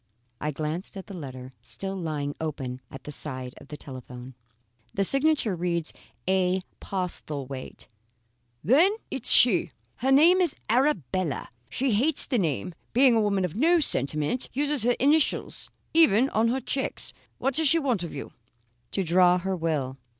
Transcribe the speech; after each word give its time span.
I 0.39 0.49
glanced 0.49 0.97
at 0.97 1.05
the 1.05 1.13
letter 1.15 1.53
still 1.61 1.95
lying 1.95 2.33
open 2.41 2.81
at 2.89 3.03
the 3.03 3.11
side 3.11 3.53
of 3.57 3.67
the 3.67 3.77
telephone: 3.77 4.33
"The 4.95 5.03
signature 5.03 5.55
reads 5.55 5.93
A. 6.27 6.63
Postlethwaite." 6.79 7.87
"Then 8.63 8.93
it's 9.11 9.29
she. 9.29 9.73
Her 9.97 10.11
name 10.11 10.41
is 10.41 10.55
Arabella. 10.71 11.49
She 11.69 11.91
hates 11.91 12.25
the 12.25 12.39
name, 12.39 12.73
being 12.93 13.13
a 13.13 13.21
woman 13.21 13.45
of 13.45 13.53
no 13.55 13.79
sentiment. 13.79 14.49
Uses 14.53 14.81
her 14.81 14.93
initials 14.99 15.69
even 15.93 16.31
on 16.31 16.47
her 16.47 16.59
cheques. 16.61 17.13
What 17.37 17.53
does 17.53 17.67
she 17.67 17.77
want 17.77 18.01
of 18.01 18.11
you?" 18.11 18.31
"To 18.93 19.03
draw 19.03 19.37
her 19.37 19.55
will." 19.55 19.97